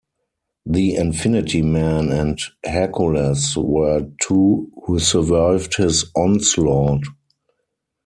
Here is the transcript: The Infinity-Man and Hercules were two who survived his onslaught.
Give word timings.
The 0.65 0.95
Infinity-Man 0.95 2.09
and 2.11 2.41
Hercules 2.65 3.55
were 3.55 4.07
two 4.23 4.71
who 4.87 4.97
survived 4.97 5.77
his 5.77 6.05
onslaught. 6.15 7.03